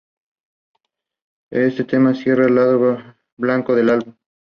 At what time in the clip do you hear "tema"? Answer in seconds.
1.83-2.15